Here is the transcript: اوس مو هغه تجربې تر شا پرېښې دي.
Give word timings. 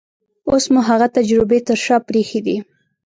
اوس 0.49 0.63
مو 0.73 0.81
هغه 0.89 1.07
تجربې 1.17 1.59
تر 1.67 1.77
شا 1.85 1.97
پرېښې 2.07 2.39
دي. 2.45 2.57